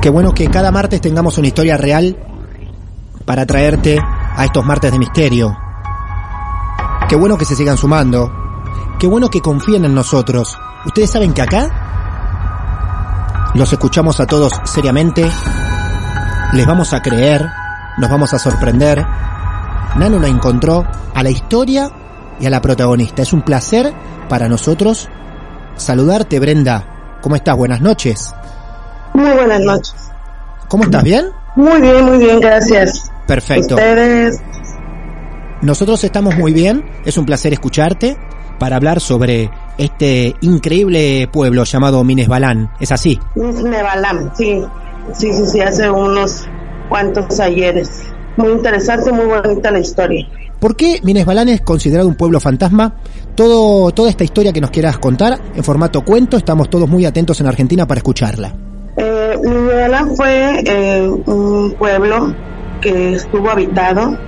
[0.00, 2.16] Qué bueno que cada martes tengamos una historia real
[3.26, 5.54] para traerte a estos martes de misterio.
[7.06, 8.32] Qué bueno que se sigan sumando.
[8.98, 10.58] Qué bueno que confíen en nosotros.
[10.86, 15.30] Ustedes saben que acá los escuchamos a todos seriamente.
[16.54, 17.46] Les vamos a creer.
[17.98, 19.04] Nos vamos a sorprender.
[19.96, 20.82] Nano la encontró
[21.14, 21.90] a la historia
[22.40, 23.20] y a la protagonista.
[23.20, 23.92] Es un placer
[24.30, 25.10] para nosotros
[25.76, 27.18] saludarte, Brenda.
[27.20, 27.54] ¿Cómo estás?
[27.54, 28.34] Buenas noches.
[29.20, 29.94] Muy buenas noches.
[30.68, 31.02] ¿Cómo estás?
[31.04, 31.26] ¿Bien?
[31.56, 33.10] Muy bien, muy bien, gracias.
[33.26, 33.74] Perfecto.
[33.74, 34.40] Ustedes,
[35.60, 36.84] Nosotros estamos muy bien.
[37.04, 38.16] Es un placer escucharte
[38.58, 42.70] para hablar sobre este increíble pueblo llamado Minesbalán.
[42.80, 43.20] ¿Es así?
[43.34, 44.62] Nevalam, sí,
[45.12, 46.46] sí, sí, sí, hace unos
[46.88, 48.02] cuantos ayeres.
[48.36, 50.26] Muy interesante, muy bonita la historia.
[50.58, 52.94] ¿Por qué Minesbalán es considerado un pueblo fantasma?
[53.34, 57.40] Todo, toda esta historia que nos quieras contar en formato cuento, estamos todos muy atentos
[57.40, 58.54] en Argentina para escucharla.
[59.42, 62.34] Nevalam fue eh, un pueblo
[62.80, 64.18] que estuvo habitado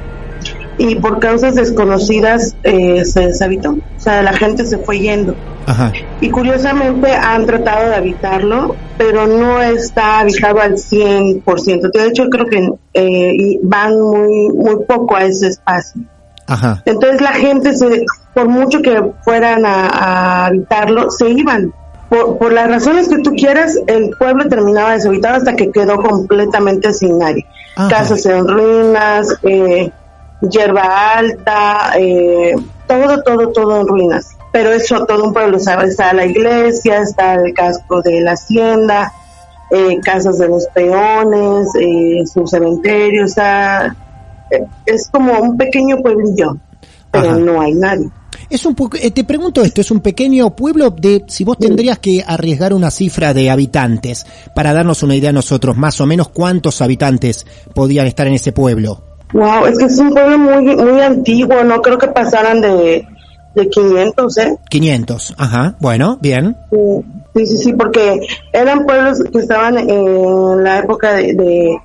[0.78, 3.70] y por causas desconocidas eh, se deshabitó.
[3.70, 5.36] O sea, la gente se fue yendo.
[5.66, 5.92] Ajá.
[6.20, 11.90] Y curiosamente han tratado de habitarlo, pero no está habitado al 100%.
[11.92, 16.02] De hecho, creo que eh, y van muy, muy poco a ese espacio.
[16.46, 16.82] Ajá.
[16.84, 21.72] Entonces la gente, se, por mucho que fueran a, a habitarlo, se iban.
[22.12, 26.92] Por, por las razones que tú quieras, el pueblo terminaba deshabitado hasta que quedó completamente
[26.92, 27.46] sin nadie.
[27.74, 27.88] Ajá.
[27.88, 29.90] Casas en ruinas, eh,
[30.42, 32.54] hierba alta, eh,
[32.86, 34.36] todo, todo, todo en ruinas.
[34.52, 35.92] Pero eso, todo un pueblo, ¿sabes?
[35.92, 39.10] Está la iglesia, está el casco de la hacienda,
[39.70, 43.96] eh, casas de los peones, eh, su cementerio, o sea,
[44.84, 46.58] es como un pequeño pueblillo,
[47.10, 47.38] pero Ajá.
[47.38, 48.10] no hay nadie.
[48.50, 52.22] Es un eh, te pregunto esto, es un pequeño pueblo de, si vos tendrías que
[52.26, 56.80] arriesgar una cifra de habitantes, para darnos una idea a nosotros, más o menos cuántos
[56.82, 59.02] habitantes podían estar en ese pueblo.
[59.32, 63.06] Wow, es que es un pueblo muy, muy antiguo, no creo que pasaran de,
[63.54, 64.56] de 500, ¿eh?
[64.68, 66.56] 500, ajá, bueno, bien.
[67.34, 68.20] Sí, sí, sí, porque
[68.52, 71.78] eran pueblos que estaban en la época de, de,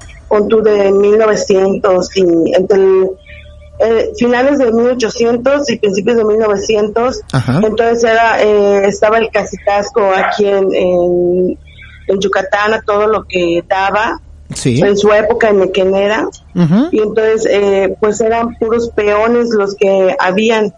[0.63, 3.09] de 1900 y entre el-
[3.79, 7.21] eh, finales de 1800 y principios de 1900.
[7.31, 7.62] Ajá.
[7.63, 11.57] Entonces era, eh, estaba el casicasco aquí en, en,
[12.07, 14.19] en Yucatán, a todo lo que daba
[14.53, 14.79] Sí.
[14.81, 16.88] en su época en Mequenera, Ujú.
[16.94, 20.73] y entonces eh, pues eran puros peones los que habían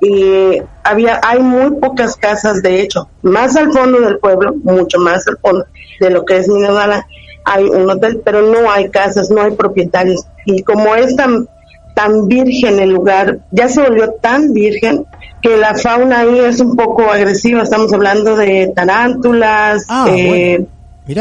[0.00, 5.26] y había hay muy pocas casas de hecho más al fondo del pueblo mucho más
[5.26, 5.64] al fondo
[6.00, 7.04] de lo que es Minadala
[7.44, 11.48] hay un hotel pero no hay casas no hay propietarios y como es tan
[11.94, 15.04] tan virgen el lugar ya se volvió tan virgen
[15.40, 20.66] que la fauna ahí es un poco agresiva estamos hablando de tarántulas Ah, eh, bueno.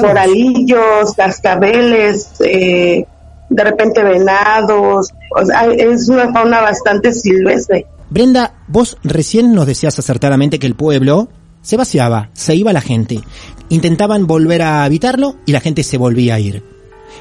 [0.02, 0.10] Vos.
[0.10, 3.06] coralillos, cascabeles, eh,
[3.50, 7.88] de repente venados, o sea, es una fauna bastante silvestre.
[8.10, 11.30] Brenda, vos recién nos decías acertadamente que el pueblo
[11.62, 13.22] se vaciaba, se iba la gente.
[13.70, 16.64] Intentaban volver a habitarlo y la gente se volvía a ir.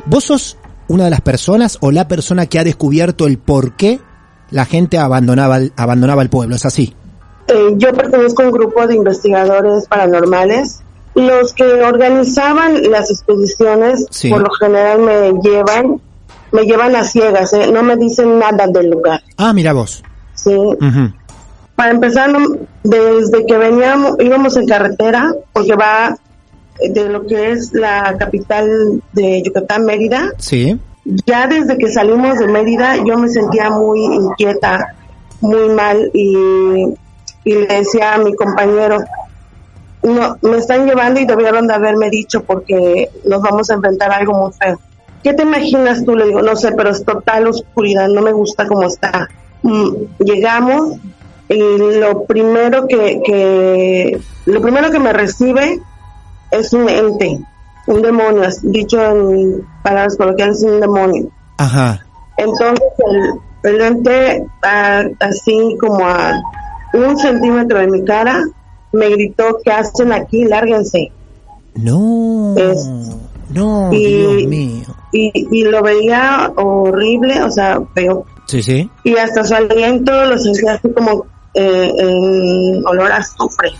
[0.06, 0.58] ¿Vos sos
[0.90, 4.00] una de las personas o la persona que ha descubierto el por qué
[4.50, 6.56] la gente abandonaba, el- abandonaba el pueblo?
[6.56, 6.94] ¿Es así?
[7.46, 10.80] Eh, yo pertenezco a un grupo de investigadores paranormales.
[11.14, 14.30] Los que organizaban las expediciones, Sí.
[14.30, 16.00] por lo general me llevan,
[16.52, 17.70] me llevan a ciegas, ¿eh?
[17.72, 19.20] no me dicen nada del lugar.
[19.36, 20.02] Ah, mira vos.
[20.34, 20.56] Sí.
[21.76, 22.30] Para empezar,
[22.84, 26.16] desde que veníamos, íbamos en carretera, porque va
[26.88, 30.78] de lo que es la capital de Yucatán, Mérida, Sí.
[31.26, 34.94] ya desde que salimos de Mérida yo me sentía muy inquieta,
[35.40, 36.94] muy mal y,
[37.44, 38.98] y le decía a mi compañero,
[40.02, 44.16] no, me están llevando y debieron de haberme dicho porque nos vamos a enfrentar a
[44.16, 44.78] algo muy feo.
[45.22, 46.16] ¿Qué te imaginas tú?
[46.16, 49.28] Le digo, no sé, pero es total oscuridad, no me gusta cómo está.
[49.62, 49.90] Mm,
[50.20, 50.96] llegamos
[51.50, 51.58] y
[51.98, 55.80] lo primero que, que lo primero que me recibe
[56.50, 57.38] es un ente,
[57.86, 61.28] un demonio, dicho en palabras coloquiales, un demonio.
[61.58, 62.04] Ajá.
[62.36, 62.80] Entonces
[63.62, 66.40] el, el ente, a- así como a
[66.94, 68.42] un centímetro de mi cara,
[68.92, 70.44] me gritó, ¿qué hacen aquí?
[70.44, 71.12] Lárguense.
[71.74, 72.54] No.
[72.56, 72.88] Es-
[73.50, 74.86] No, y- Dios mío.
[75.12, 78.24] Y, y lo veía horrible, o sea, feo.
[78.46, 78.88] Sí, sí.
[79.04, 83.70] Y hasta su aliento lo sentía así como eh, en olor a azufre.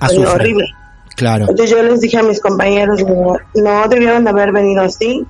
[0.00, 0.28] Azufre.
[0.30, 0.64] Horrible.
[1.16, 1.46] Claro.
[1.48, 3.02] Entonces yo les dije a mis compañeros,
[3.54, 5.26] no debieron de haber venido así,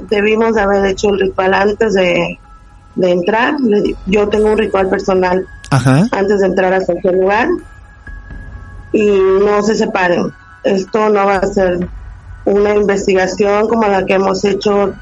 [0.00, 2.38] debimos de haber hecho el ritual antes de,
[2.96, 3.54] de entrar.
[4.06, 6.08] Yo tengo un ritual personal Ajá.
[6.10, 7.48] antes de entrar a cualquier lugar
[8.92, 10.32] y no se separen.
[10.64, 11.88] Esto no va a ser
[12.44, 14.92] una investigación como la que hemos hecho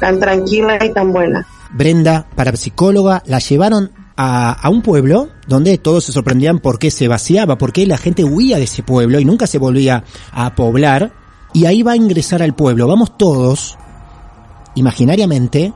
[0.00, 1.46] tan tranquila y tan buena.
[1.70, 3.90] Brenda, parapsicóloga, la llevaron
[4.22, 7.98] a, a un pueblo donde todos se sorprendían por qué se vaciaba, por qué la
[7.98, 11.12] gente huía de ese pueblo y nunca se volvía a poblar.
[11.54, 12.86] Y ahí va a ingresar al pueblo.
[12.86, 13.76] Vamos todos,
[14.74, 15.72] imaginariamente,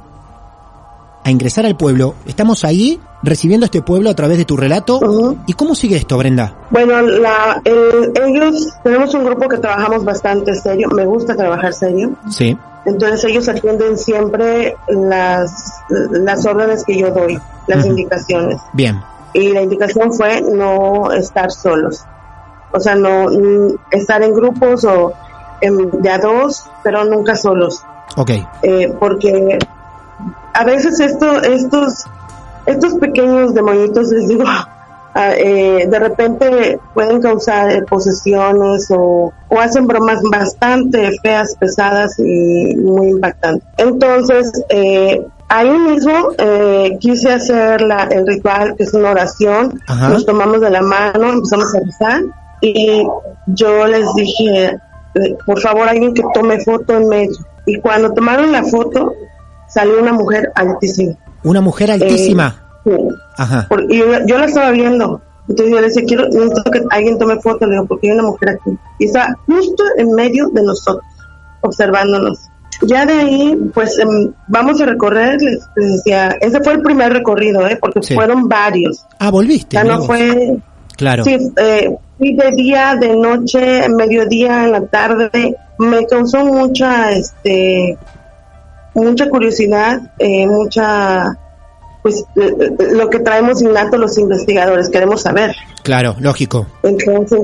[1.25, 2.14] a ingresar al pueblo.
[2.26, 5.37] Estamos ahí recibiendo este pueblo a través de tu relato.
[5.46, 6.56] ¿Y cómo sigue esto, Brenda?
[6.70, 12.12] Bueno, la, el- ellos, tenemos un grupo que trabajamos bastante serio, me gusta trabajar serio,
[12.31, 12.56] Sí.
[12.87, 18.61] Entonces ellos atienden siempre las, las órdenes que yo doy, las indicaciones.
[18.73, 19.03] Bien.
[19.35, 22.05] Y la indicación fue no estar solos,
[22.73, 25.12] o sea, no mm, estar en grupos o
[25.61, 27.85] en- de a dos, pero nunca solos.
[28.17, 28.31] Ok.
[28.62, 29.59] eh, porque
[30.55, 32.05] a veces esto, estos,
[32.65, 34.44] estos pequeños demonitos, les digo,
[35.17, 42.75] eh, de repente pueden causar eh, posesiones o, o hacen bromas bastante feas, pesadas y
[42.77, 43.67] muy impactantes.
[43.79, 50.08] Entonces, eh, ahí mismo eh, quise hacer la, el ritual, que es una oración, Ajá.
[50.08, 52.23] nos tomamos de la mano, empezamos a rezar
[52.61, 53.06] y
[53.46, 54.77] yo les dije,
[55.15, 57.37] eh, por favor, alguien que tome foto en medio.
[57.65, 59.13] Y cuando tomaron la foto,
[59.69, 61.15] salió una mujer altísima.
[61.43, 62.66] Una mujer altísima.
[63.36, 63.66] Ajá.
[63.69, 65.20] Por- y yo, yo la estaba viendo.
[65.48, 68.24] Entonces yo le decía, quiero, necesito que alguien tome foto, le digo, porque hay una
[68.28, 68.76] mujer aquí.
[68.98, 71.05] Y está justo en medio de nosotros,
[71.60, 72.38] observándonos.
[72.82, 77.12] Ya de ahí, pues em, vamos a recorrer, les, les decía, ese fue el primer
[77.12, 77.78] recorrido, ¿eh?
[77.81, 78.14] porque Sí.
[78.14, 79.06] fueron varios.
[79.19, 79.76] Ah, volviste.
[79.76, 80.06] Ya no vos.
[80.08, 80.56] fue,
[80.96, 81.24] Claro.
[81.24, 85.55] Sí, eh, fui de día, de noche, en mediodía, en la tarde.
[85.78, 87.96] Me causó mucha, este,
[88.94, 91.38] mucha curiosidad, eh, mucha,
[92.06, 95.56] pues, eh, eh, lo que traemos innato los investigadores, queremos saber.
[95.82, 96.65] Claro, lógico.
[96.84, 97.41] Entonces,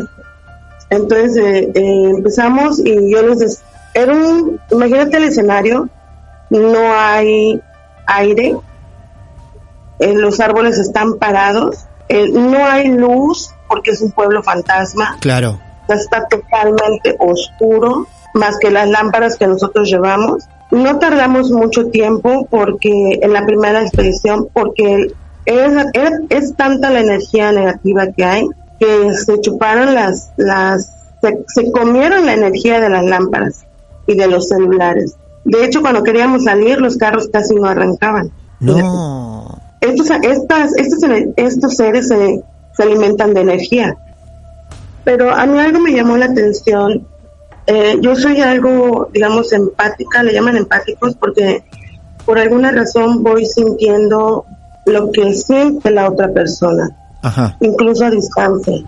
[0.88, 5.88] entonces eh, eh, empezamos y yo les des- era un, imagínate el escenario,
[6.50, 7.60] no hay
[8.06, 8.56] aire,
[9.98, 15.58] eh, los árboles están parados, no hay luz porque es un pueblo fantasma, Claro.
[15.88, 20.44] está totalmente oscuro, más que las lámparas que nosotros llevamos.
[20.72, 25.12] No tardamos mucho tiempo porque en la primera expedición, porque
[25.46, 28.48] es, es, es tanta la energía negativa que hay
[28.80, 33.64] que se chuparon las, las, se, se comieron la energía de las lámparas.
[34.06, 35.16] y de los celulares.
[35.44, 38.30] De hecho, cuando queríamos salir, los carros casi no arrancaban.
[38.60, 39.60] No.
[39.80, 41.00] Estos, estas, estos,
[41.36, 42.42] estos seres se,
[42.76, 43.96] se alimentan de energía.
[45.04, 47.06] Pero a mí algo me llamó la atención.
[47.66, 51.64] Eh, yo soy algo, digamos, empática, le llaman empáticos porque
[52.24, 54.44] por alguna razón voy sintiendo
[54.86, 56.90] lo que siente la otra persona,
[57.22, 57.56] Ajá.
[57.60, 58.84] incluso a distancia.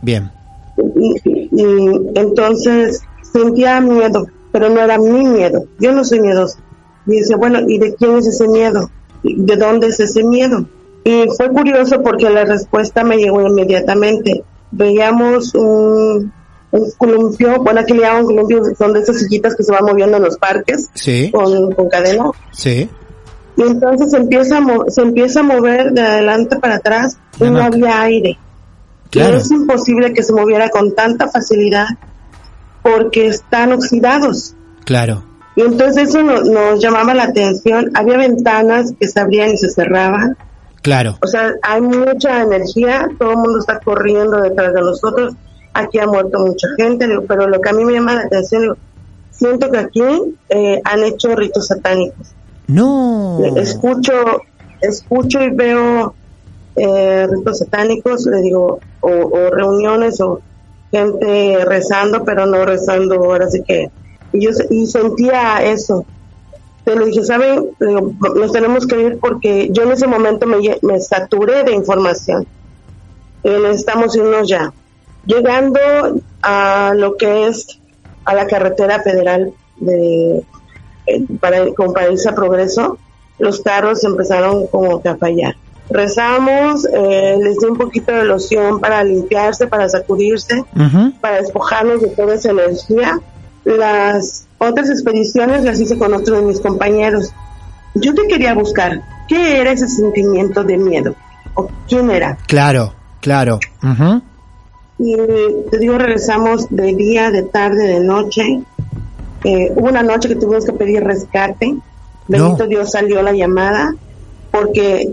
[0.00, 0.30] Bien.
[0.76, 3.02] Y, y entonces
[3.32, 5.64] sentía miedo, pero no era mi miedo.
[5.80, 6.58] Yo no soy miedosa.
[7.06, 8.90] Y dice, bueno, ¿y de quién es ese miedo?
[9.22, 10.66] ¿De dónde es ese miedo?
[11.04, 14.42] Y fue curioso porque la respuesta me llegó inmediatamente.
[14.70, 16.32] Veíamos un,
[16.76, 20.16] un columpio, bueno, aquí le llaman columpio, son de esas sillitas que se van moviendo
[20.16, 21.30] en los parques Sí.
[21.30, 22.24] con, con cadena.
[22.52, 22.88] Sí.
[23.56, 27.62] Y entonces se empieza, a se empieza a mover de adelante para atrás y no
[27.62, 28.38] había aire.
[29.10, 29.34] Claro.
[29.36, 31.86] Y es imposible que se moviera con tanta facilidad
[32.82, 34.54] porque están oxidados.
[34.84, 35.24] Claro.
[35.56, 37.90] Y entonces eso no- nos llamaba la atención.
[37.94, 40.36] Había ventanas que se abrían y se cerraban.
[40.82, 41.16] Claro.
[41.22, 45.34] O sea, hay mucha energía, todo el mundo está corriendo detrás de nosotros.
[45.74, 48.76] Aquí ha muerto mucha gente, digo, pero lo que a mí me llama la atención,
[49.30, 50.02] siento que aquí
[50.48, 52.28] eh, han hecho ritos satánicos.
[52.68, 53.40] No.
[53.56, 54.12] Escucho,
[54.80, 56.14] escucho y veo
[56.76, 60.40] eh, ritos satánicos, le digo, o, o reuniones o
[60.94, 63.90] gente rezando, pero no rezando ahora sí que.
[64.32, 66.04] Y yo y sentía eso.
[66.84, 67.70] Te lo dije, ¿saben?
[67.78, 72.46] Le digo, nos tenemos que ir porque yo en ese momento me, saturé de información.
[73.42, 74.72] Y necesitamos irnos ya.
[75.26, 75.80] Llegando
[76.42, 77.80] a lo que es
[78.24, 80.44] a la carretera federal de
[81.06, 82.98] eh, para irse a progreso,
[83.38, 85.56] los carros empezaron como que a fallar.
[85.90, 90.64] Rezamos, eh, les di un poquito de loción para limpiarse, para sacudirse,
[91.20, 93.20] para despojarnos de toda esa energía.
[93.64, 97.32] Las otras expediciones las hice con otros de mis compañeros.
[97.94, 101.14] Yo te quería buscar, ¿qué era ese sentimiento de miedo?
[101.54, 102.38] ¿O quién era?
[102.46, 102.94] Claro.
[103.20, 103.58] Claro.
[105.06, 105.16] Y
[105.70, 108.62] te digo, regresamos de día, de tarde, de noche.
[109.44, 111.76] Eh, hubo una noche que tuvimos que pedir rescate.
[112.26, 112.66] Bendito No.
[112.66, 113.94] Dios salió la llamada
[114.50, 115.12] porque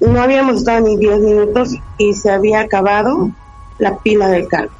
[0.00, 3.30] no habíamos estado ni 10 minutos y se había acabado
[3.78, 4.72] la pila del carro.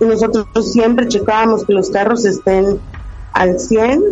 [0.00, 2.78] Y nosotros siempre checábamos que los carros estén
[3.32, 4.02] al 100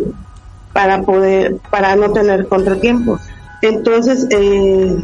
[0.73, 3.21] para poder, para no tener contratiempos.
[3.61, 5.03] Entonces, eh,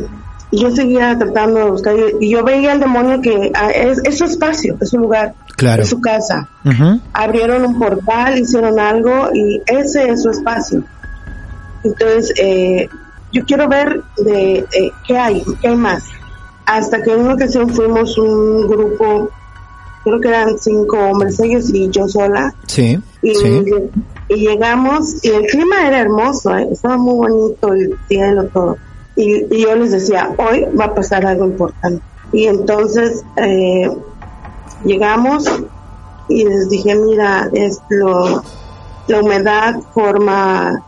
[0.51, 4.25] yo seguía tratando de buscar y yo veía al demonio que ah, es, es su
[4.25, 5.84] espacio, es su lugar, Claro.
[5.84, 6.50] es su casa.
[7.13, 10.84] Abrieron un portal, hicieron algo y ese es su espacio.
[11.84, 12.89] Entonces, eh,
[13.31, 16.03] yo quiero ver de eh, qué hay, qué hay más.
[16.65, 19.29] Hasta que en una ocasión fuimos un grupo,
[20.03, 23.00] creo que eran cinco hombres, ellos y yo sola, Sí.
[23.22, 23.63] y, Sí.
[24.29, 26.67] y llegamos y el clima era hermoso, ¿eh?
[26.72, 28.77] estaba muy bonito el cielo, todo.
[29.15, 32.03] Y, y yo les decía, hoy va a pasar algo importante.
[32.32, 33.89] Y entonces eh,
[34.84, 35.46] llegamos
[36.27, 38.41] y les dije, mira, es lo,
[39.08, 40.82] la humedad forma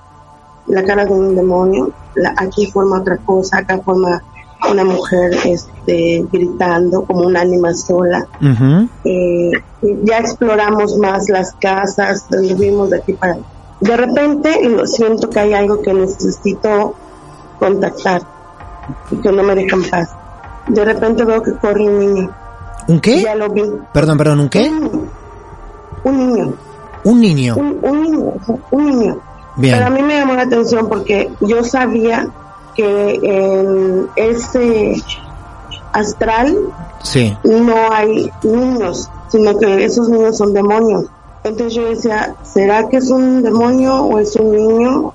[0.68, 4.24] la cara de un demonio, la- aquí forma otra cosa, acá forma
[4.72, 8.25] una mujer este, gritando como un ánima sola
[9.03, 9.51] eh,
[10.06, 12.25] ya exploramos más las casas,
[12.58, 13.38] vimos de aquí para.
[13.82, 16.96] De repente lo siento que hay algo que necesito
[17.63, 18.22] contactar
[19.12, 20.10] y que no me deja en paz.
[20.67, 22.29] De repente veo que corre un niño.
[22.88, 23.22] ¿Un qué?
[23.22, 23.63] Ya lo vi.
[23.93, 24.70] Perdón, perdón, ¿un qué?
[26.03, 26.53] Un niño.
[27.03, 27.55] Un niño.
[27.55, 28.34] Un, un niño.
[28.72, 29.17] Un niño.
[29.55, 29.75] Bien.
[29.75, 32.27] Pero a mí me llamó la atención porque yo sabía
[32.75, 35.01] que en ese
[35.91, 36.58] astral
[37.03, 37.38] Sí.
[37.43, 41.05] no hay niños, sino que esos niños son demonios.
[41.43, 45.13] Entonces yo decía, ¿será que es un demonio o es un niño?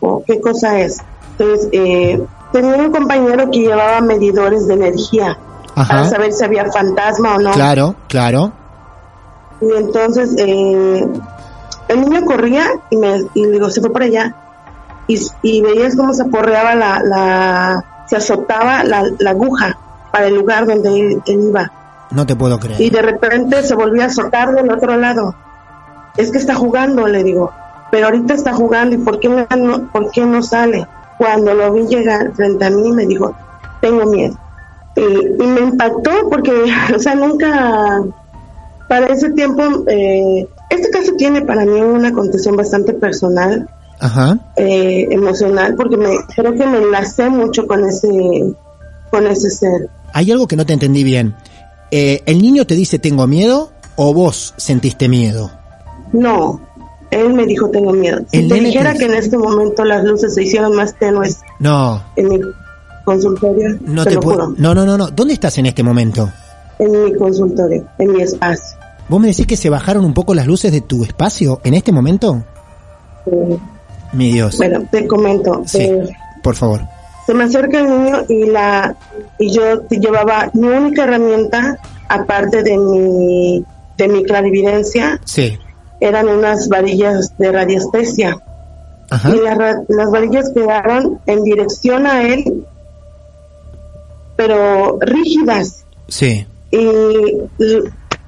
[0.00, 0.98] ¿O qué cosa es?
[1.38, 2.22] Entonces, eh,
[2.52, 5.38] tenía un compañero que llevaba medidores de energía
[5.74, 7.52] para saber si había fantasma o no.
[7.52, 8.52] Claro, claro.
[9.60, 11.06] Y entonces eh,
[11.88, 14.34] el niño corría y me y le digo, se fue por allá.
[15.06, 19.78] Y, y veías cómo se aporreaba la, la se azotaba la, la aguja
[20.12, 21.72] para el lugar donde él, él iba.
[22.10, 22.92] No te puedo Y creer.
[22.92, 25.34] de repente se volvió a azotar del otro lado.
[26.16, 27.50] Es que está jugando, le digo.
[27.90, 30.86] Pero ahorita está jugando y ¿por qué no, por qué no sale?
[31.22, 33.32] Cuando lo vi llegar frente a mí me dijo,
[33.80, 34.36] tengo miedo.
[34.96, 36.50] Y, y me impactó porque,
[36.96, 38.02] o sea, nunca,
[38.88, 44.36] para ese tiempo, eh, este caso tiene para mí una condición bastante personal, Ajá.
[44.56, 48.08] eh, emocional, porque me, creo que me enlacé mucho con ese,
[49.12, 49.90] con ese ser.
[50.12, 51.36] Hay algo que no te entendí bien.
[51.92, 55.52] Eh, ¿El niño te dice tengo miedo o vos sentiste miedo?
[56.12, 56.60] No,
[57.12, 58.18] él me dijo tengo miedo.
[58.32, 62.02] Si te dijera te- que en este momento las luces se hicieron más tenues No,
[62.16, 62.40] en mi
[63.04, 64.44] consultorio, no te, te lo puedo.
[64.46, 65.10] juro, No, no, no, no.
[65.10, 66.30] ¿Dónde estás en este momento?
[66.78, 68.76] en mi consultorio, en mi espacio.
[69.08, 71.92] ¿Vos me decís que se bajaron un poco las luces de tu espacio en este
[71.92, 72.42] momento?
[73.26, 73.56] Eh,
[74.12, 74.56] Mi Dios.
[74.56, 75.62] bueno, te comento.
[75.66, 76.08] Sí, eh,
[76.42, 76.80] por favor.
[77.26, 78.96] se me acerca el niño y la
[79.38, 81.78] y yo te llevaba mi única herramienta
[82.08, 83.64] aparte de mi
[83.96, 85.56] de mi clarividencia Sí.
[86.04, 88.38] Eran unas varillas de radiestesia
[89.10, 89.30] Ajá.
[89.34, 92.64] y las, ra- las varillas quedaron en dirección a él
[94.36, 96.46] pero rígidas Sí.
[96.70, 96.78] y,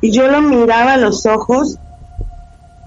[0.00, 1.76] y yo lo miraba a los ojos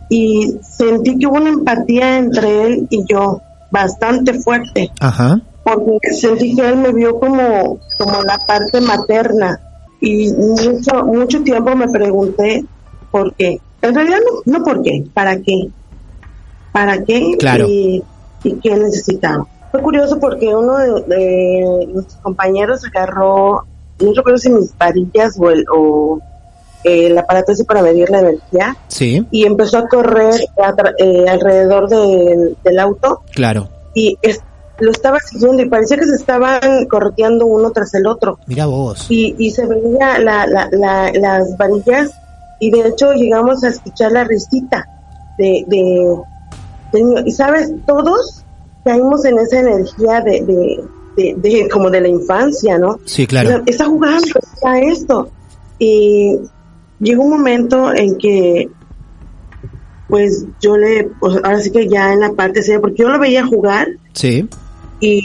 [0.09, 5.39] y sentí que hubo una empatía entre él y yo bastante fuerte Ajá.
[5.63, 9.59] porque sentí que él me vio como, como la parte materna
[9.99, 12.63] y mucho, mucho tiempo me pregunté
[13.11, 13.59] por qué.
[13.81, 15.69] En realidad no, no por qué, para qué.
[16.71, 17.35] ¿Para qué?
[17.39, 17.65] Claro.
[17.67, 18.03] Y,
[18.43, 19.45] y qué necesitaba.
[19.71, 23.65] Fue curioso porque uno de, de nuestros compañeros agarró,
[23.99, 26.19] no recuerdo si mis varillas o el, o
[26.83, 29.25] el aparato ese para medir la energía Sí.
[29.31, 30.35] y empezó a correr
[30.99, 33.69] eh, alrededor del- del auto Claro.
[33.93, 34.41] y es-
[34.79, 39.07] lo estaba siguiendo y parecía que se estaban correteando uno tras el otro Mira vos.
[39.09, 42.11] y, y se veía la, la, la- las varillas
[42.59, 44.87] y de hecho llegamos a escuchar la risita
[45.37, 48.43] de, de, y sabes todos
[48.83, 50.83] caímos en esa energía de, de,
[51.17, 53.61] de- de- como de la infancia no Sí, claro.
[53.65, 55.29] está jugando está esto.
[55.79, 56.37] Y
[56.99, 58.69] llegó un momento en que
[60.07, 63.19] pues yo le pues, ahora sí que ya en la parte seria porque yo lo
[63.19, 63.89] veía jugar.
[64.13, 64.47] Sí.
[64.99, 65.21] y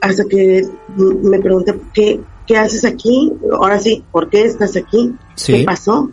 [0.00, 0.62] hasta que
[0.96, 5.52] me pregunté qué qué haces aquí ahora sí por qué estás aquí Sí.
[5.54, 6.10] qué pasó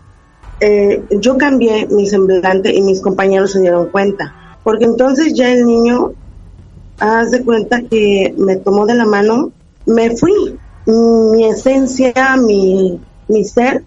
[0.60, 4.34] Eh, yo cambié mi semblante y mis compañeros se dieron cuenta
[4.64, 6.14] porque entonces ya el niño
[7.00, 9.52] haz de cuenta que me tomó de la mano
[9.86, 10.60] me fui.
[10.86, 13.84] Mi esencia mi mi ser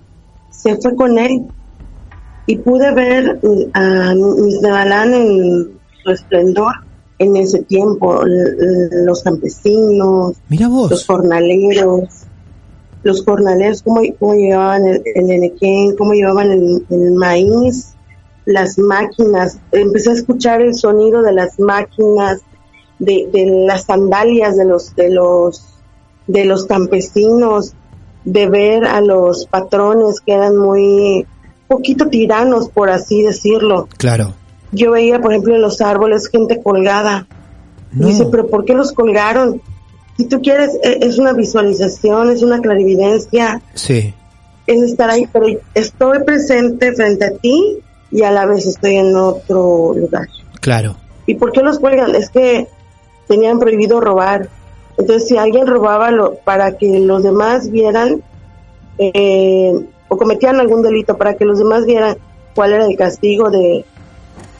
[0.50, 1.46] se fue con él
[2.46, 3.40] y pude ver
[3.74, 6.72] a mis Nevalán en su esplendor
[7.18, 12.27] en ese tiempo, los campesinos, Mira los jornaleros,
[13.02, 17.94] los jornaleros, cómo, cómo llevaban el, el enequén, cómo llevaban el, el maíz,
[18.44, 22.40] las máquinas, empecé a escuchar el sonido de las máquinas,
[22.98, 25.64] de, de las sandalias de los, de los,
[26.26, 27.74] de los campesinos,
[28.24, 31.26] de ver a los patrones que eran muy
[31.68, 33.88] poquito tiranos, por así decirlo.
[33.98, 34.34] Claro.
[34.72, 37.26] Yo veía, por ejemplo, en los árboles gente colgada.
[37.92, 38.06] No.
[38.06, 39.62] Dice, pero ¿por qué los colgaron?
[40.18, 44.12] Si tú quieres, e- es una visualización, es una clarividencia, Sí.
[44.66, 47.78] es estar ahí, pero estoy presente frente a ti
[48.10, 50.26] y a la vez estoy en otro lugar.
[50.60, 50.96] Claro.
[51.26, 52.14] ¿Y por qué los cuelgan?
[52.16, 52.66] Es que
[53.28, 54.48] tenían prohibido robar.
[54.98, 58.20] Entonces, si alguien robaba lo, para que los demás vieran,
[58.98, 59.72] eh,
[60.08, 62.16] o cometían algún delito, para que los demás vieran
[62.56, 63.84] cuál era el castigo de,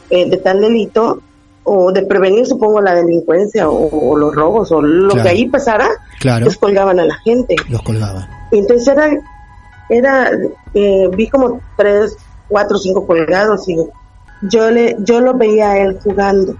[0.09, 1.21] eh, de tal delito,
[1.71, 5.23] o de prevenir, supongo, la delincuencia o, o los robos, o lo Claro.
[5.23, 5.87] que ahí pasara,
[6.19, 6.45] Claro.
[6.45, 7.55] les colgaban a la gente.
[7.69, 8.27] Los colgaban.
[8.51, 9.09] Y entonces era,
[9.89, 10.31] era
[10.73, 13.77] eh, vi como tres, cuatro, cinco colgados y
[14.41, 16.55] yo le, yo lo veía a él jugando.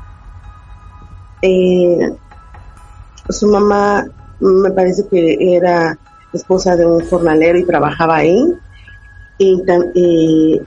[1.42, 2.12] Eh,
[3.30, 4.06] su mamá
[4.40, 5.98] me parece que era
[6.34, 8.54] esposa de un jornalero y trabajaba ahí.
[9.38, 10.62] Y, tam- y,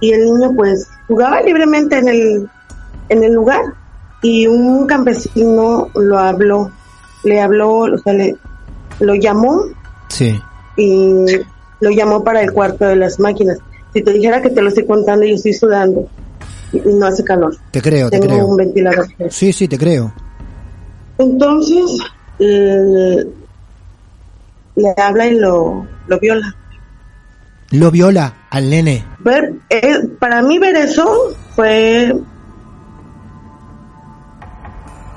[0.00, 2.48] y el niño pues jugaba libremente en el,
[3.08, 3.62] en el lugar.
[4.22, 6.70] Y un campesino lo habló,
[7.24, 8.36] le habló, o sea, le,
[9.00, 9.62] lo llamó
[10.08, 10.40] Sí.
[10.76, 11.26] y
[11.80, 13.58] lo llamó para el cuarto de las máquinas.
[13.92, 16.08] Si te dijera que te lo estoy contando, yo estoy sudando
[16.72, 17.56] y no hace calor.
[17.70, 18.46] Te creo, te Tengo creo.
[18.46, 19.06] un ventilador.
[19.30, 20.12] Sí, sí, te creo.
[21.18, 21.98] Entonces,
[22.38, 23.26] eh,
[24.76, 26.54] le habla y lo, lo viola.
[27.70, 29.04] Lo viola al nene.
[29.20, 32.14] Ver, eh, para mí ver eso fue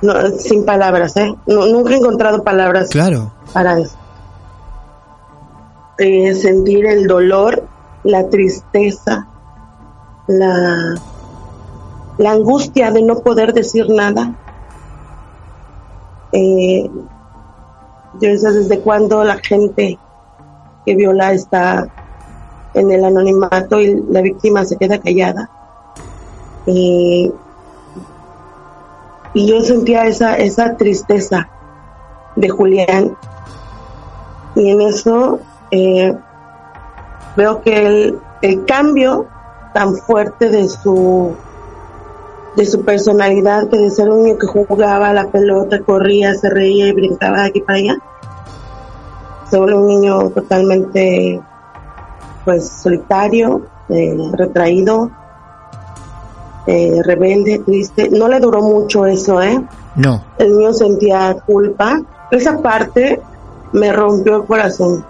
[0.01, 1.35] no, sin palabras, ¿eh?
[1.47, 3.31] No- nunca he encontrado palabras Claro.
[3.53, 3.95] para eso.
[5.97, 7.63] Eh, sentir el dolor,
[8.03, 9.27] la tristeza,
[10.27, 10.95] la,
[12.17, 14.33] la angustia de no poder decir nada.
[16.31, 16.89] Eh,
[18.21, 19.97] yo sé desde cuándo la gente
[20.85, 21.87] que viola está
[22.73, 25.49] en el anonimato y la víctima se queda callada.
[26.67, 27.31] Eh,
[29.33, 31.49] y yo sentía esa, esa tristeza
[32.35, 33.15] de Julián.
[34.55, 35.39] Y en eso
[35.71, 36.15] eh,
[37.35, 39.27] veo que el, el cambio
[39.73, 41.35] tan fuerte de su
[42.55, 46.87] de su personalidad que de ser un niño que jugaba la pelota, corría, se reía
[46.87, 47.97] y brincaba de aquí para allá.
[49.49, 51.41] Se un niño totalmente
[52.45, 55.11] pues solitario, eh, retraído,
[56.69, 58.09] eh, rebelde, triste.
[58.11, 59.59] No le duró mucho eso, ¿eh?
[59.95, 60.23] No.
[60.37, 61.99] El niño sentía culpa.
[62.31, 63.19] Esa parte
[63.73, 65.03] me rompió el corazón.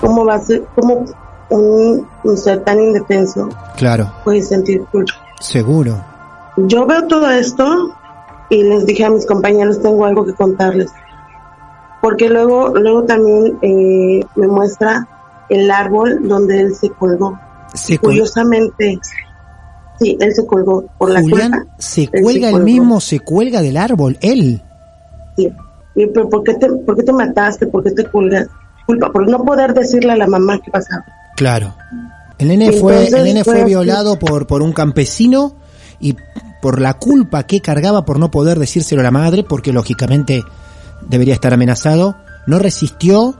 [0.00, 1.04] ¿Cómo va a ser, cómo
[1.50, 5.12] un, un ser tan indefenso Claro, puede sentir culpa?
[5.40, 5.96] seguro.
[6.56, 7.94] Yo veo todo esto
[8.50, 10.90] y les dije a mis compañeros tengo algo que contarles.
[12.02, 15.06] Porque luego, luego también eh, me muestra
[15.48, 17.38] el árbol donde él se colgó.
[17.74, 18.98] Se col- Curiosamente,
[20.00, 21.74] sí, él se colgó por la Julián culpa.
[21.78, 24.62] se Él cuelga él mismo, se cuelga del árbol, él.
[25.36, 25.52] Sí.
[25.94, 27.66] Y, pero ¿por qué, te, ¿Por qué te mataste?
[27.66, 28.48] ¿Por qué te colgas?
[28.86, 31.04] Culpa, por no poder decirle a la mamá qué pasaba.
[31.36, 31.74] Claro.
[32.38, 33.68] El nene fue, el nene fue fue así.
[33.68, 35.56] violado por, por un campesino
[36.00, 36.16] y
[36.62, 40.42] por la culpa que cargaba por no poder decírselo a la madre, porque lógicamente
[41.08, 43.34] debería estar amenazado, no resistió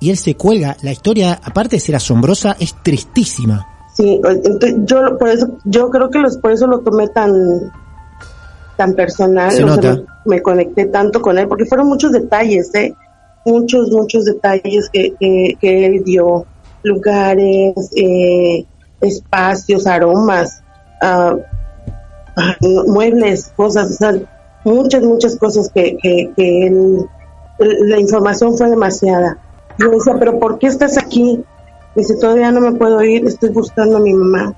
[0.00, 0.76] y él se cuelga.
[0.82, 3.73] La historia, aparte de ser asombrosa, es tristísima.
[3.94, 7.72] Sí, entonces yo por eso yo creo que los por eso lo tomé tan
[8.76, 10.02] tan personal, Se o sea, nota.
[10.24, 12.92] me, me conecté tanto con él porque fueron muchos detalles, ¿eh?
[13.46, 16.44] Muchos muchos detalles que que, que él dio,
[16.82, 18.66] lugares, eh,
[19.00, 20.62] espacios, aromas,
[21.00, 21.36] ah,
[22.86, 24.14] muebles, cosas, o sea,
[24.64, 27.06] muchas muchas cosas que que, que él
[27.58, 29.38] la información fue demasiada.
[29.78, 31.44] Yo decía, pero ¿por qué estás aquí?
[31.96, 34.54] Dice, todavía no me puedo ir, estoy buscando a mi mamá.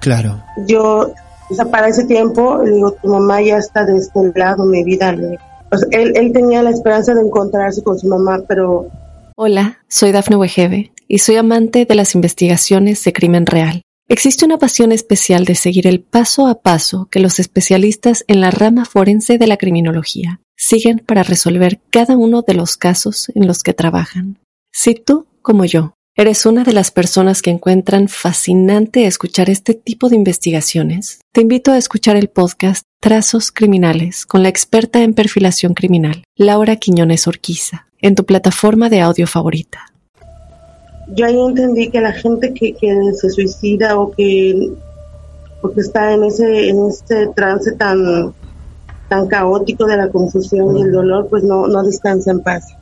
[0.00, 0.42] Claro.
[0.66, 1.12] Yo,
[1.50, 4.82] o sea, para ese tiempo, le digo, tu mamá ya está de este lado, mi
[4.84, 5.12] vida.
[5.12, 5.38] Le-
[5.70, 8.86] o sea, él, él tenía la esperanza de encontrarse con su mamá, pero
[9.36, 13.82] Hola, soy Dafne Wegebe y soy amante de las investigaciones de crimen real.
[14.08, 18.50] Existe una pasión especial de seguir el paso a paso que los especialistas en la
[18.50, 23.62] rama forense de la criminología siguen para resolver cada uno de los casos en los
[23.62, 24.38] que trabajan.
[24.70, 30.10] Si tú, como yo, eres una de las personas que encuentran fascinante escuchar este tipo
[30.10, 35.72] de investigaciones, te invito a escuchar el podcast Trazos Criminales con la experta en perfilación
[35.72, 39.86] criminal, Laura Quiñones Orquiza, en tu plataforma de audio favorita.
[41.14, 42.74] yo ahí entendí que la gente que,
[43.14, 44.70] se suicida o que,
[45.76, 48.34] está en ese, ese trance tan,
[49.08, 52.76] tan caótico de la confusión y el dolor, pues no, no descansa en paz.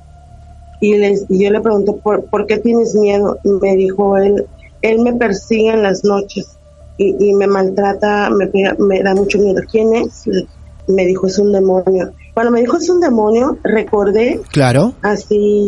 [0.81, 3.38] Y, les, y yo le pregunté, ¿por, ¿por qué tienes miedo?
[3.45, 4.47] Y me dijo él,
[4.83, 6.57] él me persigue en las noches
[6.97, 9.61] y, y me maltrata, me, pega- me da mucho miedo.
[9.71, 10.23] ¿Quién es?
[10.88, 12.12] Me dijo, es un demonio.
[12.35, 14.95] Cuando me dijo es un demonio, recordé Claro.
[15.03, 15.66] así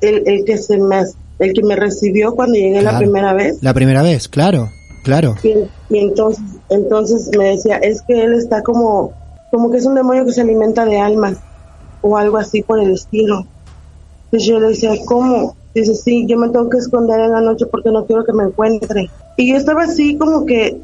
[0.00, 1.02] el, el que se me
[1.38, 4.68] el que me recibió cuando llegué la primera vez La primera vez, claro.
[5.04, 5.34] Claro.
[5.42, 5.54] y,
[5.94, 9.12] y entonces entonces me decía es que él está como
[9.50, 11.38] como que es un demonio que se alimenta de almas
[12.00, 13.44] o algo así por el estilo
[14.32, 17.66] entonces yo le decía cómo dice sí yo me tengo que esconder en la noche
[17.66, 19.10] porque no quiero que me encuentre.
[19.36, 20.80] Y yo estaba así como que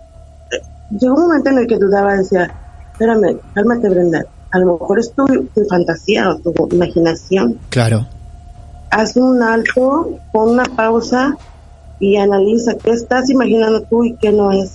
[0.90, 2.54] llegó un momento en el que dudaba decía
[2.92, 4.26] espérame cálmate Brenda.
[4.50, 7.58] A lo mejor es tu, tu fantasía o tu imaginación.
[7.70, 8.06] Claro.
[8.90, 11.38] haz un alto, pon una pausa
[11.98, 14.74] y analiza qué estás imaginando tú y qué no es.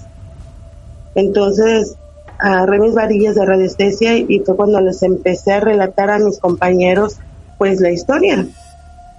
[1.13, 1.95] Entonces,
[2.39, 7.17] agarré mis varillas de radiestesia y fue cuando les empecé a relatar a mis compañeros,
[7.59, 8.47] pues, la historia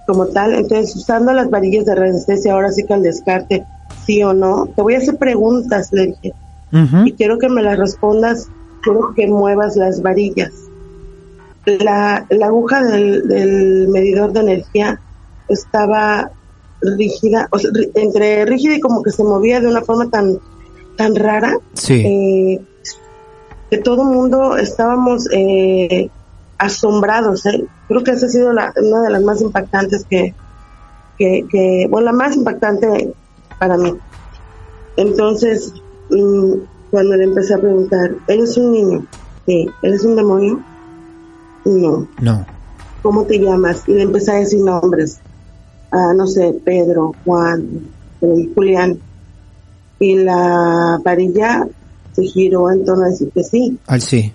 [0.05, 0.53] como tal.
[0.53, 3.65] Entonces, usando las varillas de radiestesia, ahora sí que al descarte,
[4.05, 6.33] sí o no, te voy a hacer preguntas, le dije,
[7.05, 8.47] y quiero que me las respondas,
[8.83, 10.51] quiero que muevas las varillas.
[11.65, 14.99] La, la aguja del, del medidor de energía
[15.47, 16.31] estaba
[16.81, 20.37] rígida, o sea, entre rígida y como que se movía de una forma tan,
[20.97, 22.03] tan rara, Sí.
[22.05, 22.61] eh,
[23.71, 26.09] que todo el mundo estábamos eh,
[26.57, 27.45] asombrados.
[27.45, 27.65] ¿eh?
[27.87, 30.33] Creo que esa ha sido la, una de las más impactantes que,
[31.17, 33.13] que, que, bueno, la más impactante
[33.59, 33.93] para mí.
[34.97, 35.73] Entonces,
[36.09, 36.53] mm,
[36.91, 39.05] cuando le empecé a preguntar, ¿él es un niño?
[39.45, 39.69] Sí.
[39.81, 40.61] ¿Él es un demonio?
[41.65, 42.07] No.
[42.21, 42.45] No.
[43.01, 43.83] ¿Cómo te llamas?
[43.87, 45.19] Y le empecé a decir nombres.
[45.91, 47.81] Ah, no sé, Pedro, Juan,
[48.21, 48.99] eh, Julián.
[49.99, 51.67] Y la varilla
[52.13, 53.77] se giró en torno a decir que sí.
[53.87, 54.33] Al sí.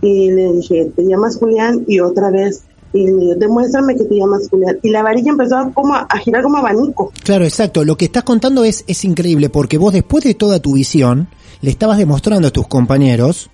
[0.00, 1.84] Y le dije, ¿te llamas Julián?
[1.88, 2.62] Y otra vez.
[2.92, 4.78] Y le dije, demuéstrame que te llamas Julián.
[4.82, 7.12] Y la varilla empezó a como a, a girar como abanico.
[7.24, 7.84] Claro, exacto.
[7.84, 11.28] Lo que estás contando es, es increíble porque vos después de toda tu visión
[11.60, 13.50] le estabas demostrando a tus compañeros,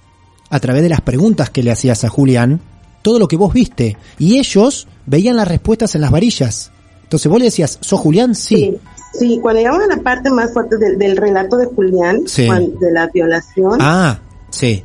[0.50, 2.60] a través de las preguntas que le hacías a Julián,
[3.02, 3.96] todo lo que vos viste.
[4.18, 6.70] Y ellos veían las respuestas en las varillas.
[7.02, 8.34] Entonces vos le decías, ¿sos Julián?
[8.34, 8.76] Sí.
[9.18, 12.46] Sí, cuando llegamos a la parte más fuerte del, del relato de Julián, Sí.
[12.80, 14.82] de la violación, Ah, sí.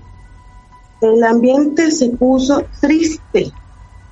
[1.02, 3.52] El ambiente se puso triste.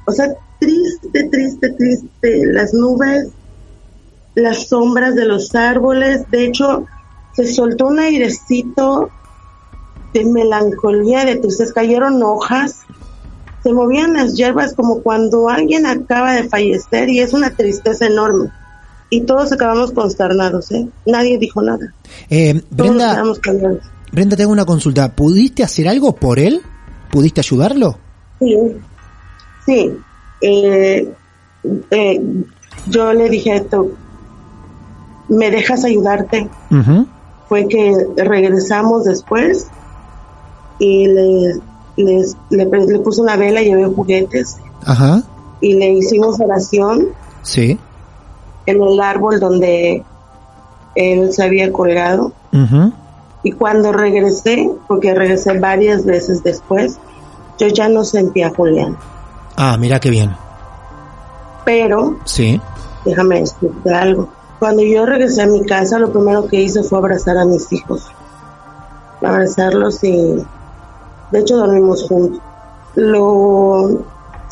[0.06, 0.28] O sea,
[0.60, 2.46] triste, triste, triste.
[2.46, 3.30] Las nubes,
[4.36, 6.30] las sombras de los árboles.
[6.32, 6.86] De hecho,
[7.34, 9.10] se soltó un airecito
[10.14, 11.74] de melancolía, de tristeza.
[11.74, 12.82] Cayeron hojas.
[13.64, 18.50] Se movían las hierbas como cuando alguien acaba de fallecer y es una tristeza enorme.
[19.10, 20.88] Y todos acabamos consternados, ¿eh?
[21.06, 21.94] Nadie dijo nada.
[22.30, 23.24] Eh, Brenda.
[24.12, 25.14] Brenda, te hago una consulta.
[25.14, 26.62] ¿Pudiste hacer algo por él?
[27.12, 27.98] ¿Pudiste ayudarlo?
[28.40, 28.58] Sí,
[29.66, 29.98] sí.
[30.42, 31.12] Eh,
[31.92, 32.22] eh,
[32.88, 33.88] yo le dije esto,
[35.30, 36.48] ¿me dejas ayudarte?
[37.50, 39.68] Fue que regresamos después
[40.80, 41.54] y le,
[41.96, 45.24] les- le, le puse una vela, llevé juguetes Ajá.
[45.62, 47.08] y le hicimos oración
[47.42, 47.80] Sí.
[48.66, 50.04] en el árbol donde
[50.96, 52.32] él se había colgado.
[52.54, 52.92] Ujú.
[53.48, 56.98] Y cuando regresé, porque regresé varias veces después,
[57.58, 58.98] yo ya no sentía a Julián.
[59.56, 60.36] Ah, mira qué bien.
[61.64, 62.60] Pero Sí.
[63.06, 64.28] déjame decirte algo.
[64.60, 68.08] Cuando yo regresé a mi casa, lo primero que hice fue abrazar a mis hijos.
[69.24, 70.44] Abrazarlos y,
[71.32, 72.42] de hecho, dormimos juntos.
[72.96, 74.04] Lo,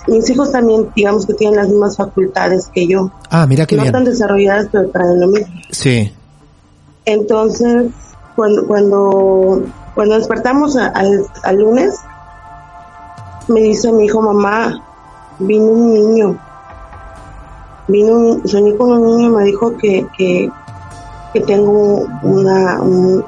[0.08, 3.12] mis hijos también, digamos que tienen las mismas facultades que yo.
[3.30, 3.92] Ah, mira qué no bien.
[3.92, 5.54] tan desarrolladas, pero traen lo mismo.
[5.70, 6.14] Sí.
[7.04, 7.88] Entonces,
[8.36, 9.62] cuando, cuando,
[9.94, 12.00] cuando despertamos a- al, al lunes,
[13.48, 14.82] me dice mi hijo, mamá,
[15.40, 16.38] vino un niño.
[17.88, 20.50] Vino un, soñé con un niño y me dijo que, que,
[21.34, 23.24] que tengo una, un-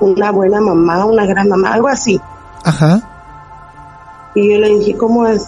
[0.00, 2.20] una buena mamá, una gran mamá, algo así.
[2.64, 3.00] Ajá.
[4.34, 5.46] Y yo le dije, ¿cómo es?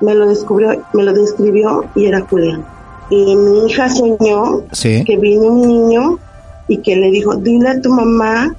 [0.00, 2.64] Me lo descubrió, me lo describió y era Julián.
[3.10, 5.02] Y mi hija soñó Sí.
[5.04, 6.18] que vino un niño
[6.68, 8.54] y que le dijo, dile a tu mamá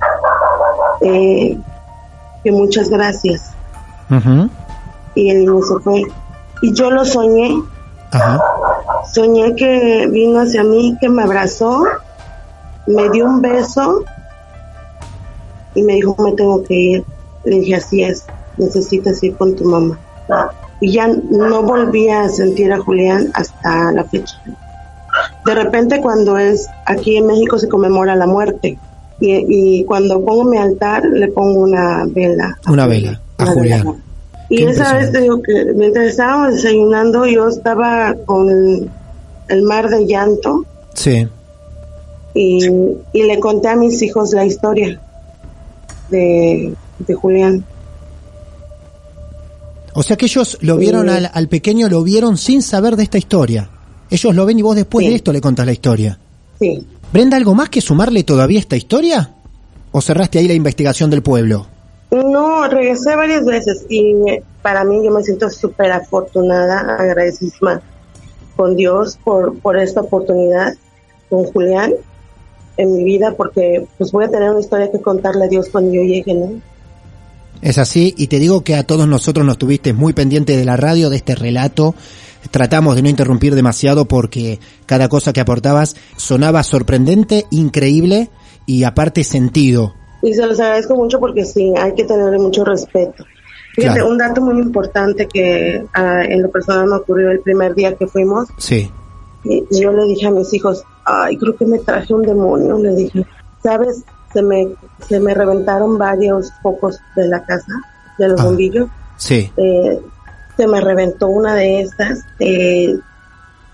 [1.01, 1.57] eh,
[2.43, 3.51] que muchas gracias.
[5.15, 6.03] Y el niño se fue.
[6.61, 7.61] Y yo lo soñé,
[8.11, 8.41] Ajá.
[9.13, 11.83] soñé que vino hacia mí, que me abrazó,
[12.87, 14.03] me dio un beso
[15.75, 17.05] y me dijo, me tengo que ir.
[17.45, 18.25] Le dije, así es,
[18.57, 19.97] necesitas ir con tu mamá.
[20.81, 24.41] Y ya no volví a sentir a Julián hasta la fecha.
[25.49, 28.77] De repente cuando es aquí en México se conmemora la muerte
[29.19, 32.57] y, y cuando pongo mi altar le pongo una vela.
[32.67, 33.83] Una vela, a una Julián.
[33.83, 33.95] vela.
[34.51, 38.89] Y esa vez te digo que mientras estábamos desayunando yo estaba con el,
[39.47, 41.27] el mar de llanto Sí.
[42.33, 42.65] y,
[43.13, 44.99] y le conté a mis hijos la historia
[46.11, 47.63] de, de Julián.
[49.93, 53.17] O sea que ellos lo vieron al, al pequeño, lo vieron sin saber de esta
[53.17, 53.69] historia.
[54.09, 55.09] Ellos lo ven y vos después Sí.
[55.11, 56.17] de esto le contás la historia.
[56.59, 56.85] Sí.
[57.13, 59.31] Brenda, ¿algo más que sumarle todavía a esta historia?
[59.91, 61.67] ¿O cerraste ahí la investigación del pueblo?
[62.11, 67.81] No, regresé varias veces y eh, para mí yo me siento súper afortunada, agradecidísima
[68.55, 70.73] con Dios por, por esta oportunidad,
[71.29, 71.93] con Julián
[72.77, 75.93] en mi vida, porque pues voy a tener una historia que contarle a Dios cuando
[75.93, 76.51] yo llegue, ¿no?
[77.61, 80.77] Es así, y te digo que a todos nosotros nos tuviste muy pendiente de la
[80.77, 81.93] radio, de este relato.
[82.51, 88.29] Tratamos de no interrumpir demasiado porque cada cosa que aportabas sonaba sorprendente, increíble
[88.65, 89.93] y aparte sentido.
[90.21, 93.25] Y se los agradezco mucho porque sí, hay que tenerle mucho respeto.
[93.75, 94.09] Fíjate, Claro.
[94.11, 98.07] un dato muy importante que ah, en lo personal me ocurrió el primer día que
[98.07, 98.89] fuimos, Sí.
[99.43, 102.95] y yo le dije a mis hijos, ay, creo que me traje un demonio, le
[102.95, 103.25] dije,
[103.63, 104.03] ¿sabes?
[104.33, 104.69] Se me,
[105.07, 107.71] se me reventaron varios focos de la casa,
[108.17, 108.43] de los Ah.
[108.45, 108.87] bombillos,
[109.17, 109.51] Sí.
[109.57, 109.99] eh,
[110.55, 112.95] se me reventó una de estas, eh,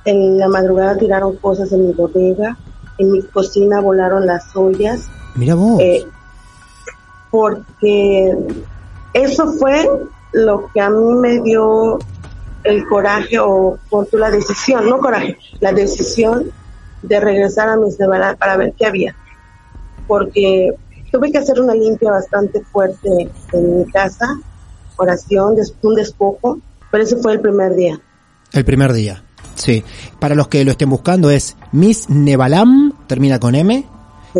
[0.05, 2.57] en la madrugada tiraron cosas en mi bodega,
[2.97, 5.01] en mi cocina volaron las ollas,
[5.35, 5.79] Mira vos.
[5.81, 6.05] eh,
[7.31, 8.35] porque
[9.13, 9.89] eso fue
[10.31, 11.99] lo que a mí me dio
[12.63, 16.45] el coraje o por tu la decisión, no coraje, la decisión
[17.01, 19.15] de regresar a mis Nevada para ver qué había.
[20.07, 20.73] Porque
[21.11, 23.09] tuve que hacer una limpia bastante fuerte
[23.53, 24.39] en mi casa,
[24.97, 26.59] oración, un despojo,
[26.91, 27.99] pero ese fue el primer día.
[28.51, 29.23] El primer día.
[29.55, 29.83] Sí.
[30.19, 33.85] Para los que lo estén buscando es Miss Nevalam, termina con M.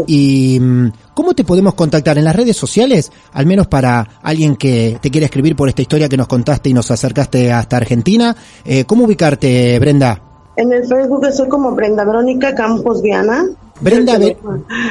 [0.08, 3.12] Y mm, ¿cómo te podemos contactar en las redes sociales?
[3.32, 6.74] Al menos para alguien que te quiera escribir por esta historia que nos contaste y
[6.74, 8.36] nos acercaste hasta Argentina.
[8.66, 10.22] Eh, ¿Cómo ubicarte, Brenda?
[10.58, 13.46] En el Facebook soy como Brenda Verónica Campos Viana.
[13.82, 14.18] Brenda,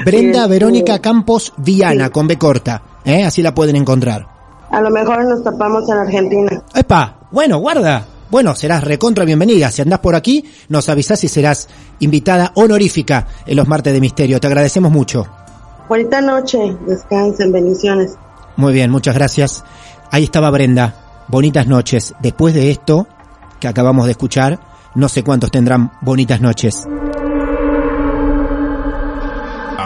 [0.04, 2.10] Brenda Este, Verónica Campos Viana, sí.
[2.10, 2.82] con B corta.
[3.04, 3.24] ¿eh?
[3.24, 4.26] Así la pueden encontrar.
[4.70, 6.62] A lo mejor nos tapamos en Argentina.
[6.74, 7.16] ¡Epa!
[7.30, 8.06] Bueno, guarda.
[8.30, 9.70] bueno, serás recontra bienvenida.
[9.70, 11.68] Si andás por aquí, nos avisás y serás
[12.00, 14.40] invitada honorífica en los martes de misterio.
[14.40, 15.26] Te agradecemos mucho.
[15.88, 18.14] Bonita noche, descansen, bendiciones.
[18.56, 19.64] Muy bien, muchas gracias.
[20.10, 20.94] Ahí estaba Brenda.
[21.28, 22.14] Bonitas noches.
[22.20, 23.06] Después de esto
[23.60, 24.58] que acabamos de escuchar,
[24.94, 26.86] no sé cuántos tendrán bonitas noches.